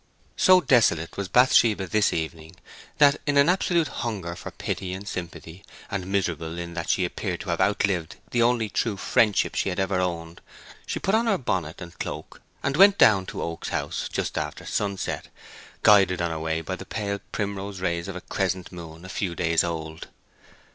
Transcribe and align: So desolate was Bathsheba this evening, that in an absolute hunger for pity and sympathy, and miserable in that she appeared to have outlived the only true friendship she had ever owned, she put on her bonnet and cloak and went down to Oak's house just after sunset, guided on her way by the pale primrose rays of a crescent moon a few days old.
So 0.35 0.61
desolate 0.61 1.15
was 1.15 1.27
Bathsheba 1.27 1.85
this 1.85 2.11
evening, 2.11 2.55
that 2.97 3.17
in 3.27 3.37
an 3.37 3.49
absolute 3.49 3.87
hunger 3.87 4.35
for 4.35 4.49
pity 4.49 4.93
and 4.93 5.07
sympathy, 5.07 5.63
and 5.91 6.07
miserable 6.07 6.57
in 6.57 6.73
that 6.73 6.89
she 6.89 7.05
appeared 7.05 7.41
to 7.41 7.49
have 7.51 7.61
outlived 7.61 8.15
the 8.31 8.41
only 8.41 8.67
true 8.67 8.97
friendship 8.97 9.53
she 9.53 9.69
had 9.69 9.79
ever 9.79 9.99
owned, 9.99 10.41
she 10.87 10.97
put 10.99 11.13
on 11.13 11.27
her 11.27 11.37
bonnet 11.37 11.81
and 11.83 11.99
cloak 11.99 12.41
and 12.63 12.77
went 12.77 12.97
down 12.97 13.27
to 13.27 13.43
Oak's 13.43 13.69
house 13.69 14.09
just 14.11 14.39
after 14.39 14.65
sunset, 14.65 15.27
guided 15.83 16.19
on 16.19 16.31
her 16.31 16.39
way 16.39 16.61
by 16.61 16.75
the 16.75 16.83
pale 16.87 17.19
primrose 17.31 17.79
rays 17.79 18.07
of 18.07 18.15
a 18.15 18.21
crescent 18.21 18.71
moon 18.71 19.05
a 19.05 19.07
few 19.09 19.35
days 19.35 19.63
old. 19.63 20.07